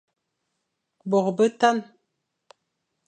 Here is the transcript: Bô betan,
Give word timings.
Bô 1.09 1.19
betan, 1.37 1.77